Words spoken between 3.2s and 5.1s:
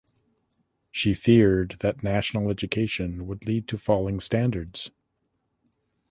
would lead to falling standards.